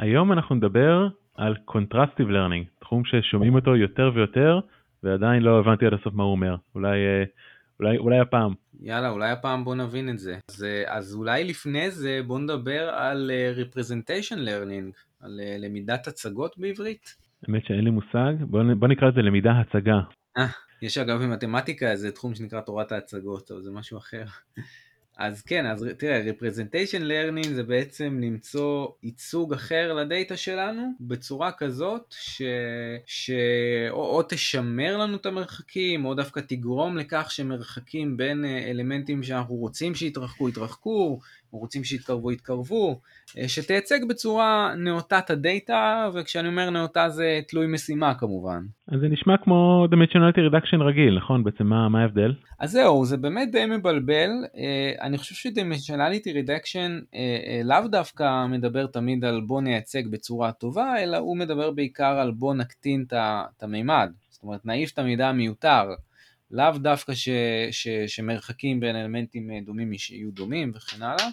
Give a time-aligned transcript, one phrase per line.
[0.00, 4.60] היום אנחנו נדבר על Contrastive Learning, תחום ששומעים אותו יותר ויותר,
[5.02, 6.56] ועדיין לא הבנתי עד הסוף מה הוא אומר.
[6.74, 7.24] אולי, אה,
[7.80, 8.54] אולי, אולי הפעם.
[8.80, 10.38] יאללה, אולי הפעם בוא נבין את זה.
[10.50, 16.58] אז, אה, אז אולי לפני זה בוא נדבר על אה, Representation Learning, על למידת הצגות
[16.58, 17.16] בעברית.
[17.48, 20.00] האמת שאין לי מושג, בוא, בוא נקרא לזה למידה הצגה.
[20.82, 24.24] יש אגב במתמטיקה איזה תחום שנקרא תורת ההצגות, אבל זה משהו אחר.
[25.16, 32.04] אז כן, אז תראה, representation learning זה בעצם למצוא ייצוג אחר לדאטה שלנו בצורה כזאת
[32.10, 32.42] ש...
[33.06, 33.30] ש...
[33.90, 39.94] או, תשמר לנו את המרחקים, או דווקא תגרום לכך שמרחקים בין אה, אלמנטים שאנחנו רוצים
[39.94, 41.20] שיתרחקו, יתרחקו,
[41.58, 43.00] רוצים שיתקרבו, יתקרבו,
[43.38, 48.62] אה, שתייצג בצורה נאותה את הדאטה, וכשאני אומר נאותה זה תלוי משימה כמובן.
[48.88, 51.44] אז זה נשמע כמו dimensionality reduction רגיל, נכון?
[51.44, 52.34] בעצם מה, מה ההבדל?
[52.58, 54.30] אז זהו, זה באמת די מבלבל.
[54.56, 61.02] אה, אני חושב ש-dimensionality reduction אה, לאו דווקא מדבר תמיד על בוא נייצג בצורה טובה,
[61.02, 64.10] אלא הוא מדבר בעיקר על בוא נקטין את המימד.
[64.30, 65.84] זאת אומרת, נעיף את המידע המיותר.
[66.50, 67.28] לאו דווקא ש,
[67.70, 71.26] ש, שמרחקים בין אלמנטים דומים יהיו דומים וכן הלאה,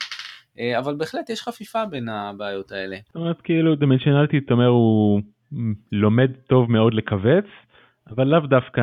[0.60, 2.98] אה, אבל בהחלט יש חפיפה בין הבעיות האלה.
[3.06, 5.22] זאת אומרת כאילו דימנשנליטי, אתה אומר הוא
[5.92, 7.46] לומד טוב מאוד לכווץ,
[8.10, 8.82] אבל לאו דווקא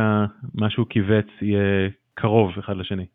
[0.55, 3.07] מה שהוא כיווץ יהיה קרוב אחד לשני.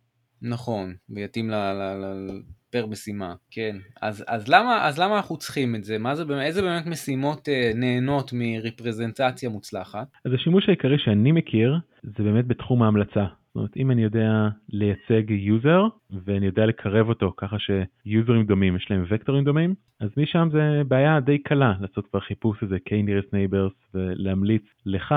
[0.41, 1.53] נכון, ויתאים ל...
[1.53, 3.75] ל, ל per משימה, כן.
[4.01, 5.97] אז, אז, למה, אז למה אנחנו צריכים את זה?
[6.13, 10.07] זה, איזה באמת משימות אה, נהנות מריפרזנטציה מוצלחת?
[10.25, 13.25] אז השימוש העיקרי שאני מכיר זה באמת בתחום ההמלצה.
[13.49, 15.81] זאת אומרת, אם אני יודע לייצג user
[16.25, 21.19] ואני יודע לקרב אותו ככה שיוזרים דומים יש להם וקטורים דומים, אז משם זה בעיה
[21.19, 25.15] די קלה לעשות כבר חיפוש איזה k-nearest neighbors ולהמליץ לך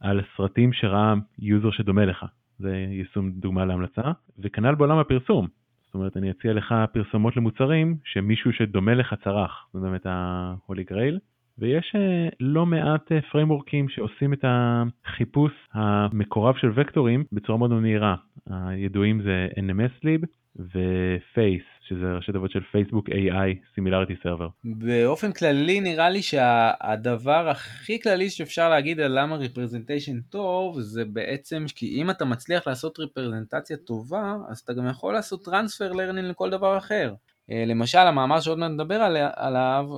[0.00, 2.24] על סרטים שראה user שדומה לך.
[2.58, 4.02] זה יישום דוגמה להמלצה.
[4.38, 5.46] וכנ"ל בעולם הפרסום.
[5.86, 11.18] זאת אומרת, אני אציע לך פרסומות למוצרים שמישהו שדומה לך צרך, זה באמת ה-Holy Grail.
[11.58, 18.14] ויש אה, לא מעט פריימורקים אה, שעושים את החיפוש המקורב של וקטורים בצורה מאוד מהירה.
[18.50, 20.26] הידועים זה NMSLIB
[20.56, 24.48] ו-Faiss, שזה ראשי תיבות של Facebook AI Similarity Server.
[24.64, 31.64] באופן כללי נראה לי שהדבר הכי כללי שאפשר להגיד על למה representation טוב זה בעצם
[31.74, 36.50] כי אם אתה מצליח לעשות ריפרזנטציה טובה אז אתה גם יכול לעשות transfer learning לכל
[36.50, 37.14] דבר אחר.
[37.50, 39.02] אה, למשל המאמר שעוד מעט נדבר
[39.36, 39.88] עליו,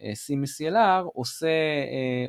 [0.00, 1.48] CMCLR אה, אה, עושה,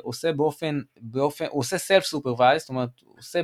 [0.02, 3.40] עושה באופן, באופן, עושה self supervised, זאת אומרת עושה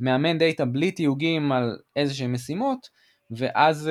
[0.00, 2.88] מאמן דאטה בלי תיוגים על איזה שהם משימות
[3.30, 3.90] ואז,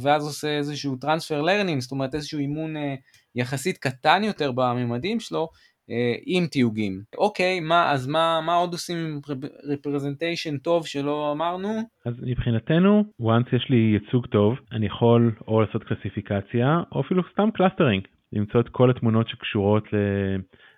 [0.00, 2.74] ואז עושה איזשהו transfer learning, זאת אומרת איזשהו אימון
[3.34, 5.48] יחסית קטן יותר בממדים שלו
[6.26, 7.02] עם תיוגים.
[7.18, 9.20] אוקיי, מה, אז מה, מה עוד עושים עם
[9.74, 11.68] representation טוב שלא אמרנו?
[12.06, 17.48] אז מבחינתנו, once יש לי ייצוג טוב, אני יכול או לעשות קלסיפיקציה, או אפילו סתם
[17.54, 19.84] clustering, למצוא את כל התמונות שקשורות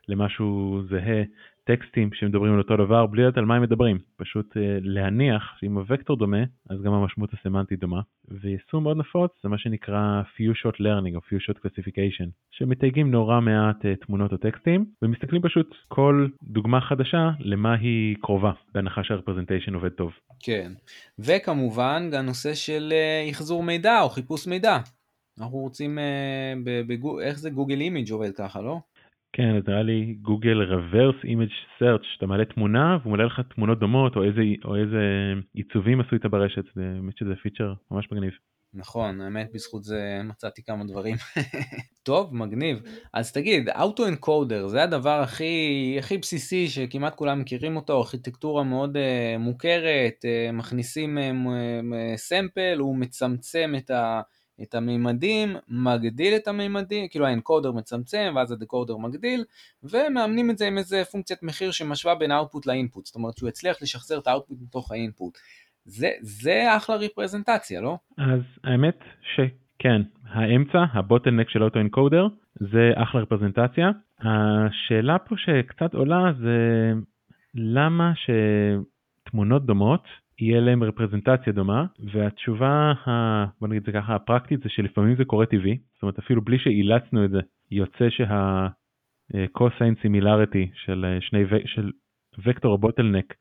[0.08, 1.22] למשהו זהה
[1.70, 3.98] טקסטים שמדברים על אותו דבר בלי לדעת על מה הם מדברים.
[4.16, 8.00] פשוט uh, להניח שאם הוקטור דומה, אז גם המשמעות הסמנטית דומה.
[8.28, 13.40] ויישום מאוד נפוץ זה מה שנקרא few shot learning או few shot classification, שמתייגים נורא
[13.40, 19.17] מעט uh, תמונות או טקסטים, ומסתכלים פשוט כל דוגמה חדשה למה היא קרובה, בהנחה שה
[19.17, 20.12] representation עובד טוב.
[20.40, 20.72] כן,
[21.18, 24.78] וכמובן גם נושא של uh, החזור מידע או חיפוש מידע.
[25.38, 25.98] אנחנו רוצים,
[27.22, 28.78] איך זה גוגל אימיג' עובד ככה, לא?
[29.32, 33.78] כן, זה נראה לי גוגל reverse image search, שאתה מעלה תמונה והוא מעלה לך תמונות
[33.78, 35.02] דומות או איזה, או איזה
[35.54, 38.32] עיצובים עשו איתה ברשת, זה באמת שזה פיצ'ר ממש מגניב.
[38.74, 41.16] נכון, האמת בזכות זה מצאתי כמה דברים.
[42.02, 42.78] טוב, מגניב.
[43.14, 48.96] אז תגיד, אוטו אנקודר זה הדבר הכי, הכי בסיסי שכמעט כולם מכירים אותו, ארכיטקטורה מאוד
[48.96, 51.18] uh, מוכרת, uh, מכניסים
[52.16, 54.20] סמפל, uh, הוא מצמצם את ה...
[54.62, 59.44] את המימדים, מגדיל את המימדים, כאילו האנקודר מצמצם ואז הדקודר מגדיל,
[59.82, 63.82] ומאמנים את זה עם איזה פונקציית מחיר שמשווה בין האוטפוט לאינפוט, זאת אומרת שהוא הצליח
[63.82, 65.38] לשחזר את האוטפוט מתוך האינפוט.
[65.84, 67.98] זה, זה אחלה ריפרזנטציה, לא?
[68.18, 68.98] אז האמת
[69.34, 72.26] שכן, האמצע, הבוטלנק של אוטו אנקודר,
[72.60, 73.90] זה אחלה ריפרזנטציה.
[74.20, 76.92] השאלה פה שקצת עולה זה
[77.54, 78.12] למה
[79.26, 80.04] שתמונות דומות
[80.40, 85.46] יהיה להם רפרזנטציה דומה, והתשובה, ה, בוא נגיד זה ככה, הפרקטית זה שלפעמים זה קורה
[85.46, 87.40] טבעי, זאת אומרת אפילו בלי שאילצנו את זה,
[87.70, 91.90] יוצא שה-cosine similarity של שני, של
[92.44, 93.34] וקטור הבוטלנק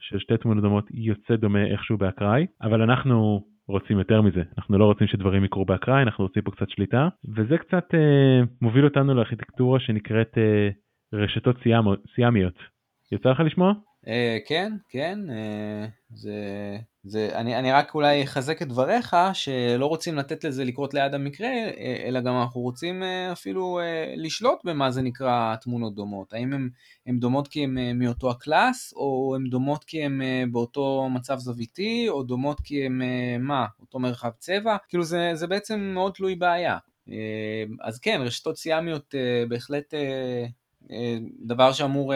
[0.00, 4.84] של שתי תמונות דומות יוצא דומה איכשהו באקראי, אבל אנחנו רוצים יותר מזה, אנחנו לא
[4.84, 9.80] רוצים שדברים יקרו באקראי, אנחנו רוצים פה קצת שליטה, וזה קצת אה, מוביל אותנו לארכיטקטורה
[9.80, 10.68] שנקראת אה,
[11.12, 11.56] רשתות
[12.14, 12.54] סיאמיות.
[13.12, 13.72] יצא לך לשמוע?
[14.06, 16.32] Uh, כן, כן, uh, זה,
[17.04, 21.50] זה, אני, אני רק אולי אחזק את דבריך, שלא רוצים לתת לזה לקרות ליד המקרה,
[22.04, 23.80] אלא גם אנחנו רוצים אפילו
[24.16, 26.32] לשלוט במה זה נקרא תמונות דומות.
[26.32, 26.52] האם
[27.06, 30.20] הן דומות כי הן מאותו הקלאס, או הן דומות כי הן
[30.52, 33.00] באותו מצב זוויתי, או דומות כי הן,
[33.40, 34.76] מה, אותו מרחב צבע?
[34.88, 36.78] כאילו זה, זה בעצם מאוד תלוי בעיה.
[37.82, 39.14] אז כן, רשתות סיאמיות
[39.48, 39.94] בהחלט
[41.46, 42.14] דבר שאמור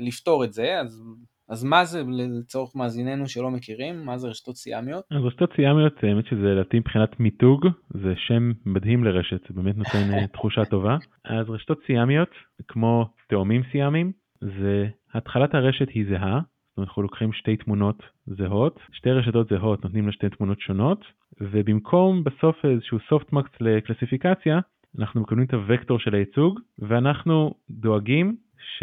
[0.00, 1.02] לפתור את זה, אז
[1.48, 2.02] אז מה זה
[2.40, 4.04] לצורך מאזיננו שלא מכירים?
[4.04, 5.04] מה זה רשתות סיאמיות?
[5.10, 10.14] אז רשתות סיאמיות, האמת שזה לדעתי מבחינת מיתוג, זה שם מדהים לרשת, זה באמת נותן
[10.14, 10.96] אה, תחושה טובה.
[11.24, 12.30] אז רשתות סיאמיות,
[12.68, 16.40] כמו תאומים סיאמיים, זה התחלת הרשת היא זהה,
[16.78, 21.04] אנחנו לוקחים שתי תמונות זהות, שתי רשתות זהות נותנים לה שתי תמונות שונות,
[21.40, 24.60] ובמקום בסוף איזשהו softmax לקלסיפיקציה,
[24.98, 28.82] אנחנו מקבלים את הוקטור של הייצוג, ואנחנו דואגים ש...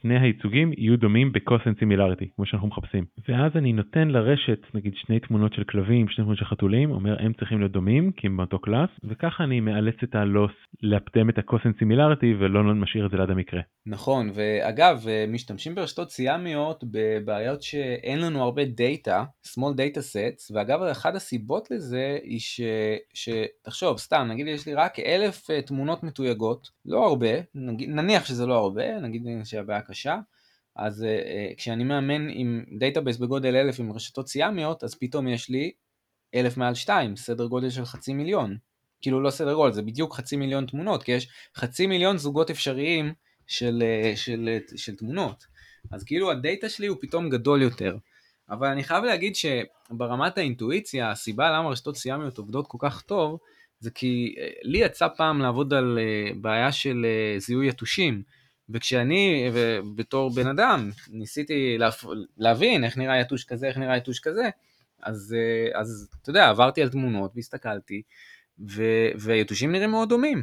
[0.00, 3.04] שני הייצוגים יהיו דומים ב cosine similarity, כמו שאנחנו מחפשים.
[3.28, 7.32] ואז אני נותן לרשת, נגיד שני תמונות של כלבים, שני תמונות של חתולים, אומר הם
[7.32, 10.52] צריכים להיות דומים, כי הם באותו class, וככה אני מאלץ את ה loss
[10.82, 13.60] לאפטם את ה cosine similarity ולא משאיר את זה ליד המקרה.
[13.86, 21.14] נכון, ואגב, משתמשים ברשתות סיאמיות בבעיות שאין לנו הרבה דאטה, small data sets, ואגב, אחת
[21.14, 22.60] הסיבות לזה היא ש...
[23.14, 28.46] שתחשוב, סתם, נגיד יש לי רק אלף אה, תמונות מתויגות, לא הרבה, נגיד, נניח שזה
[28.46, 30.18] לא הרבה, נגיד שהבעיה קשה,
[30.76, 35.72] אז uh, כשאני מאמן עם database בגודל אלף עם רשתות סיאמיות, אז פתאום יש לי
[36.34, 38.56] אלף מעל שתיים, סדר גודל של חצי מיליון.
[39.00, 43.12] כאילו לא סדר גודל, זה בדיוק חצי מיליון תמונות, כי יש חצי מיליון זוגות אפשריים
[43.46, 43.82] של,
[44.16, 45.44] של, של, של תמונות.
[45.90, 47.96] אז כאילו הדאטה שלי הוא פתאום גדול יותר.
[48.50, 53.38] אבל אני חייב להגיד שברמת האינטואיציה, הסיבה למה רשתות סיאמיות עובדות כל כך טוב,
[53.80, 55.98] זה כי אה, לי יצא פעם לעבוד על
[56.40, 57.06] בעיה של
[57.38, 58.22] זיהוי יתושים.
[58.70, 59.50] וכשאני,
[59.96, 61.78] בתור בן אדם, ניסיתי
[62.36, 64.50] להבין איך נראה יתוש כזה, איך נראה יתוש כזה,
[65.02, 68.02] אז, אה, אז אתה יודע, עברתי על תמונות והסתכלתי,
[68.68, 68.82] ו,
[69.20, 70.42] ויתושים נראים מאוד דומים.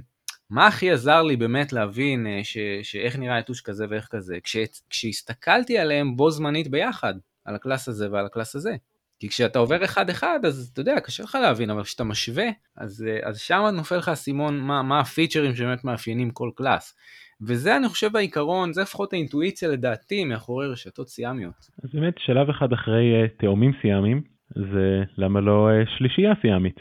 [0.49, 4.37] מה הכי עזר לי באמת להבין אה, ש, שאיך נראה יתוש כזה ואיך כזה?
[4.43, 4.57] כש,
[4.89, 7.13] כשהסתכלתי עליהם בו זמנית ביחד,
[7.45, 8.75] על ה class הזה ועל ה class הזה.
[9.19, 12.45] כי כשאתה עובר אחד-אחד, אז אתה יודע, קשה לך להבין, אבל כשאתה משווה,
[12.77, 16.95] אז, אה, אז שם נופל לך האסימון מה, מה הפיצ'רים שבאמת מאפיינים כל class.
[17.41, 21.55] וזה אני חושב העיקרון, זה לפחות האינטואיציה לדעתי מאחורי רשתות סיאמיות.
[21.83, 24.21] אז באמת שלב אחד אחרי uh, תאומים סיאמים,
[24.55, 26.79] זה למה לא uh, שלישייה סיאמית.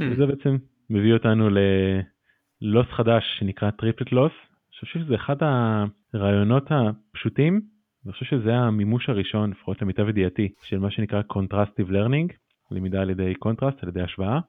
[0.00, 0.56] וזה בעצם
[0.90, 1.48] מביא אותנו
[2.62, 4.32] ל loss חדש שנקרא triplet loss.
[4.32, 5.36] אני חושב שזה אחד
[6.14, 7.60] הרעיונות הפשוטים,
[8.04, 12.32] אני חושב שזה המימוש הראשון, לפחות למיטב ידיעתי, של מה שנקרא Contrastive Learning,
[12.70, 14.40] למידה על ידי קונטרסט, על ידי השוואה,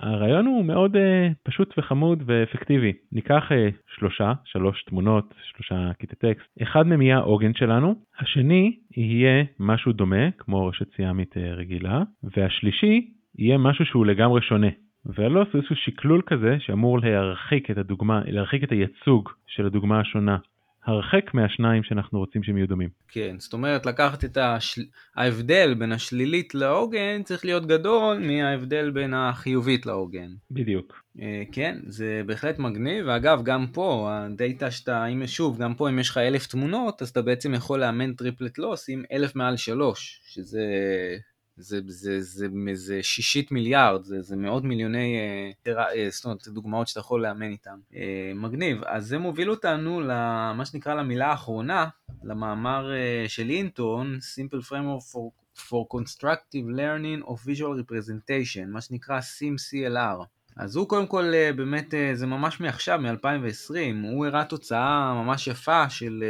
[0.00, 0.98] הרעיון הוא מאוד uh,
[1.42, 2.92] פשוט וחמוד ואפקטיבי.
[3.12, 6.48] ניקח uh, שלושה, שלוש תמונות, שלושה קטעי טקסט.
[6.62, 12.02] אחד מהם יהיה העוגן שלנו, השני יהיה משהו דומה, כמו רשת סיאמית uh, רגילה,
[12.36, 14.68] והשלישי יהיה משהו שהוא לגמרי שונה.
[15.06, 20.00] וה loss הוא איזשהו שקלול כזה שאמור להרחיק את הדוגמה, להרחיק את הייצוג של הדוגמה
[20.00, 20.36] השונה
[20.86, 22.88] הרחק מהשניים שאנחנו רוצים שהם יהיו דומים.
[23.08, 24.82] כן, זאת אומרת לקחת את השל...
[25.16, 30.28] ההבדל בין השלילית לעוגן צריך להיות גדול מההבדל בין החיובית לעוגן.
[30.50, 31.02] בדיוק.
[31.20, 35.98] אה, כן, זה בהחלט מגניב, ואגב גם פה הדאטה שאתה, אם שוב, גם פה אם
[35.98, 40.20] יש לך אלף תמונות אז אתה בעצם יכול לאמן triplet loss עם אלף מעל שלוש,
[40.26, 40.64] שזה
[41.56, 45.16] זה, זה, זה, זה, זה שישית מיליארד, זה, זה מאות מיליוני,
[45.66, 47.78] אה, אה, זאת אומרת, דוגמאות שאתה יכול לאמן איתן.
[47.96, 48.84] אה, מגניב.
[48.84, 51.86] אז זה מוביל אותנו למה שנקרא למילה האחרונה,
[52.24, 52.90] למאמר
[53.28, 60.24] של אינטון, Simple Framework for, for Constructive Learning of Visual Representation, מה שנקרא SIM-CLR.
[60.56, 66.24] אז הוא קודם כל באמת, זה ממש מעכשיו, מ-2020, הוא הראה תוצאה ממש יפה של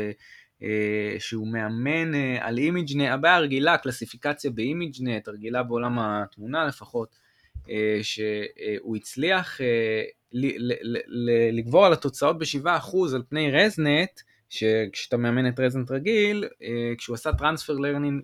[1.18, 7.16] שהוא מאמן אה, על ImageNet, הבעיה הרגילה, קלסיפיקציה ב ImageNet, הרגילה בעולם התמונה לפחות,
[7.70, 9.60] אה, שהוא הצליח
[11.52, 16.44] לגבור על התוצאות ב-7% על פני ResNet, שכשאתה מאמן את ResNet רגיל,
[16.98, 18.22] כשהוא עשה transfer learning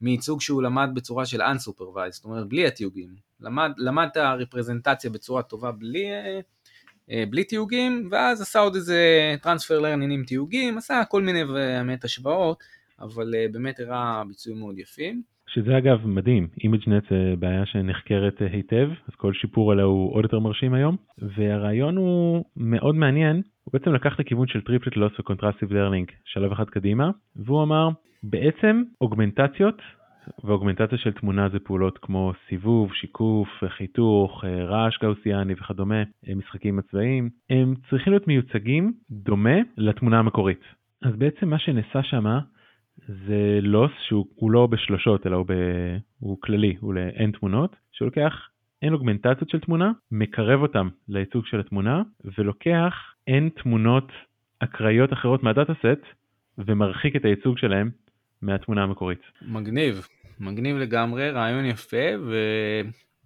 [0.00, 3.14] מייצוג שהוא למד בצורה של Unsupervised, זאת אומרת בלי התיוגים.
[3.40, 6.40] למד, למד את הרפרזנטציה בצורה טובה בלי אה,
[7.30, 12.62] בלי תיוגים, ואז עשה עוד איזה transfer learning עם תיוגים, עשה כל מיני באמת השוואות,
[13.00, 15.22] אבל אה, באמת הראה ביצועים מאוד יפים.
[15.46, 20.24] שזה אגב מדהים, ImageNet זה בעיה שנחקרת אה, היטב, אז כל שיפור עליה הוא עוד
[20.24, 25.12] יותר מרשים היום, והרעיון הוא מאוד מעניין, הוא בעצם לקח את הכיוון של triplet loss
[25.20, 27.88] ו contrastive learning שלב אחד קדימה, והוא אמר,
[28.22, 29.82] בעצם אוגמנטציות
[30.44, 36.78] ואוגמנטציה של תמונה זה פעולות כמו סיבוב, שיקוף, חיתוך, אה, רעש גאוסיאני וכדומה, אה, משחקים
[36.78, 40.60] הצבאיים, הם צריכים להיות מיוצגים דומה לתמונה המקורית.
[41.02, 42.24] אז בעצם מה שנעשה שם
[43.08, 45.52] זה לוס שהוא לא בשלושות אלא הוא, ב...
[46.18, 48.48] הוא כללי, הוא לאין תמונות, שהוא לוקח
[48.82, 52.02] אין אוגמנטציות של תמונה, מקרב אותם לייצוג של התמונה,
[52.38, 52.94] ולוקח
[53.26, 54.12] אין תמונות
[54.58, 56.04] אקראיות אחרות מהדאטה סט,
[56.58, 57.90] ומרחיק את הייצוג שלהם
[58.42, 59.20] מהתמונה המקורית.
[59.42, 60.06] מגניב,
[60.40, 62.34] מגניב לגמרי, רעיון יפה, ו...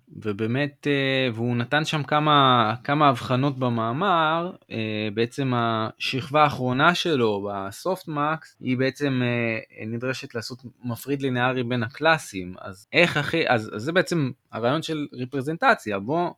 [0.08, 8.56] ובאמת, אה, והוא נתן שם כמה, כמה הבחנות במאמר, אה, בעצם השכבה האחרונה שלו בסופטמקס
[8.60, 13.92] היא בעצם אה, נדרשת לעשות מפריד לינארי בין הקלאסים, אז איך הכי, אז, אז זה
[13.92, 16.30] בעצם הרעיון של ריפרזנטציה, בוא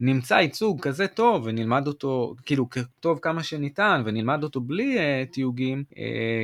[0.00, 2.66] נמצא ייצוג כזה טוב ונלמד אותו, כאילו
[3.00, 5.94] טוב כמה שניתן ונלמד אותו בלי uh, תיוגים, uh,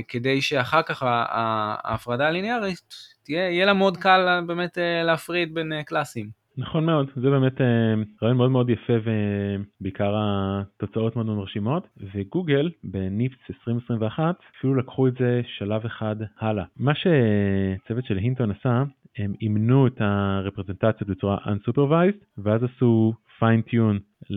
[0.09, 2.81] כדי שאחר כך ההפרדה הליניארית
[3.25, 6.47] תהיה, יהיה לה מאוד קל באמת uh, להפריד בין uh, קלאסים.
[6.59, 13.39] נכון מאוד, זה באמת אה, רעיון מאוד מאוד יפה ובעיקר התוצאות מאוד מרשימות, וגוגל בניפס
[13.51, 16.65] 2021 אפילו לקחו את זה שלב אחד הלאה.
[16.77, 18.83] מה שצוות של הינטון עשה,
[19.19, 24.31] הם אימנו את הרפרזנטציות בצורה unsupervised, ואז עשו fine-tune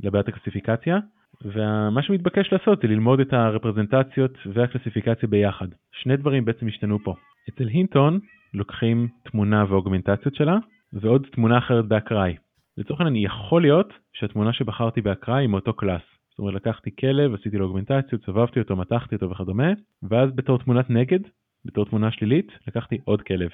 [0.00, 0.98] לבעיית הקלסיפיקציה,
[1.44, 5.66] ומה שמתבקש לעשות זה ללמוד את הרפרזנטציות והקלסיפיקציה ביחד.
[5.92, 7.14] שני דברים בעצם השתנו פה.
[7.48, 8.20] אצל הינטון
[8.54, 10.58] לוקחים תמונה ואוגמנטציות שלה,
[10.92, 12.36] ועוד תמונה אחרת באקראי.
[12.76, 16.02] לצורך העניין יכול להיות שהתמונה שבחרתי באקראי היא מאותו class.
[16.30, 19.68] זאת אומרת לקחתי כלב, עשיתי לו אוגמנטציות, סובבתי אותו, מתחתי אותו וכדומה,
[20.02, 21.20] ואז בתור תמונת נגד,
[21.64, 23.50] בתור תמונה שלילית, לקחתי עוד כלב.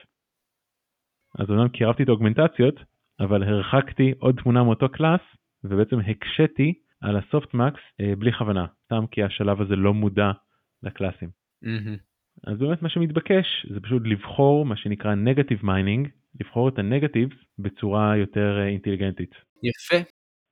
[1.38, 2.74] אז אומנם קירבתי את האוגמנטציות,
[3.20, 5.20] אבל הרחקתי עוד תמונה מאותו class,
[5.64, 10.30] ובעצם הקשיתי על ה softmax אה, בלי כוונה, סתם כי השלב הזה לא מודע
[10.82, 11.28] לקלאסים.
[11.64, 11.98] Mm-hmm.
[12.46, 16.08] אז באמת מה שמתבקש זה פשוט לבחור מה שנקרא negative mining,
[16.40, 19.34] לבחור את ה negatives בצורה יותר אה, אינטליגנטית.
[19.62, 19.96] יפה.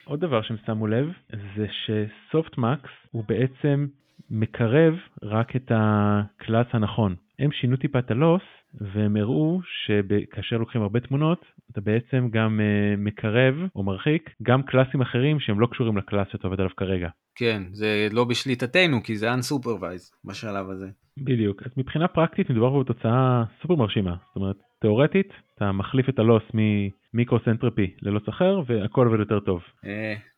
[0.05, 1.13] עוד דבר שהם שמו לב
[1.57, 3.87] זה ש softmax הוא בעצם
[4.31, 7.17] מקרב רק את ה class הנכון.
[7.39, 8.43] הם שינו טיפה את ה loss
[8.81, 15.01] והם הראו שכאשר לוקחים הרבה תמונות אתה בעצם גם uh, מקרב או מרחיק גם קלאסים
[15.01, 17.09] אחרים שהם לא קשורים ל class שאתה עובד עליו כרגע.
[17.35, 20.87] כן, זה לא בשליטתנו כי זה unsupervised בשלב הזה.
[21.19, 26.19] בדיוק, אז מבחינה פרקטית מדובר פה בתוצאה סופר מרשימה, זאת אומרת תאורטית אתה מחליף את
[26.19, 29.61] הלוס ממיקרוסנטרפי ללוס אחר והכל עובד יותר טוב.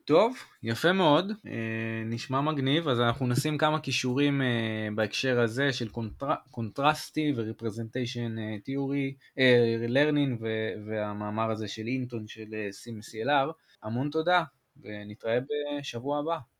[0.09, 1.49] טוב, יפה מאוד, uh,
[2.05, 5.89] נשמע מגניב, אז אנחנו נשים כמה קישורים uh, בהקשר הזה של
[6.51, 9.15] contrastive representation theory,
[9.89, 10.43] learning
[10.87, 13.51] והמאמר הזה של הינטון של SimCLR,
[13.83, 14.45] המון תודה
[14.83, 15.39] ונתראה
[15.81, 16.39] בשבוע הבא.